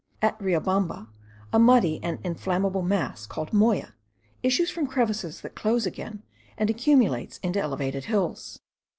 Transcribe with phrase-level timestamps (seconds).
[0.19, 1.09] At Riobamba,
[1.53, 3.93] a muddy and inflammable mass, called moya,
[4.41, 6.23] issues from crevices that close again,
[6.57, 8.59] and accumulates into elevated hills.